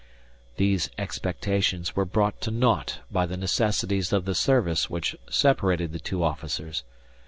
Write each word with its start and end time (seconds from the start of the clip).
These 0.57 0.89
expectations 0.97 1.95
were 1.95 2.05
brought 2.05 2.41
to 2.41 2.49
naught 2.49 3.01
by 3.11 3.27
the 3.27 3.37
necessities 3.37 4.11
of 4.11 4.25
the 4.25 4.33
service 4.33 4.89
which 4.89 5.15
separated 5.29 5.93
the 5.93 5.99
two 5.99 6.23
officers. 6.23 6.83